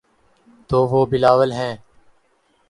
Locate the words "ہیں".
1.51-1.75